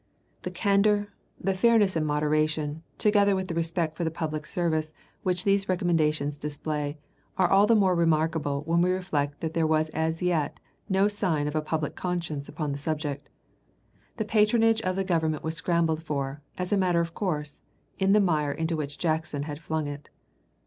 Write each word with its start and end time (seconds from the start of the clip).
The 0.41 0.49
candor, 0.49 1.13
the 1.39 1.53
fairness 1.53 1.95
and 1.95 2.07
moderation, 2.07 2.81
together 2.97 3.35
with 3.35 3.49
the 3.49 3.53
respect 3.53 3.95
for 3.95 4.03
the 4.03 4.09
public 4.09 4.47
service 4.47 4.95
which 5.21 5.43
these 5.43 5.69
recommendations 5.69 6.39
display, 6.39 6.97
are 7.37 7.51
all 7.51 7.67
the 7.67 7.75
more 7.75 7.93
remarkable 7.93 8.63
when 8.63 8.81
we 8.81 8.89
reflect 8.91 9.41
that 9.41 9.53
there 9.53 9.67
was 9.67 9.89
as 9.89 10.19
yet 10.23 10.59
no 10.89 11.07
sign 11.07 11.47
of 11.47 11.53
a 11.53 11.61
public 11.61 11.95
conscience 11.95 12.49
upon 12.49 12.71
the 12.71 12.79
subject. 12.79 13.29
The 14.17 14.25
patronage 14.25 14.81
of 14.81 14.95
the 14.95 15.03
Government 15.03 15.43
was 15.43 15.53
scrambled 15.53 16.01
for, 16.01 16.41
as 16.57 16.73
a 16.73 16.77
matter 16.77 16.99
of 17.01 17.13
course, 17.13 17.61
in 17.99 18.11
the 18.11 18.19
mire 18.19 18.51
into 18.51 18.75
which 18.75 18.97
Jackson 18.97 19.43
had 19.43 19.59
flung 19.59 19.85
it. 19.85 20.09